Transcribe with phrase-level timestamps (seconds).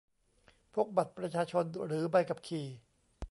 [0.75, 2.67] พกบัตรประชาชน หรือ ใบขับขี่